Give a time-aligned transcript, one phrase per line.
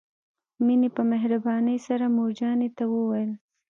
[0.65, 3.31] مينې په مهربانۍ سره مور جانې ته وويل.